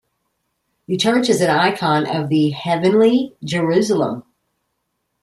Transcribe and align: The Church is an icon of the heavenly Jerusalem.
The 0.87 0.97
Church 0.97 1.29
is 1.29 1.41
an 1.41 1.51
icon 1.51 2.09
of 2.09 2.29
the 2.29 2.49
heavenly 2.49 3.35
Jerusalem. 3.43 4.23